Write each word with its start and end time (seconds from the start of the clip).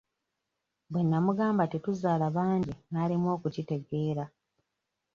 Bwe 0.91 1.01
nnamugamba 1.03 1.63
tetuzaala 1.71 2.25
bangi 2.35 2.73
n'alemwa 2.91 3.29
okukitegeera. 3.37 4.25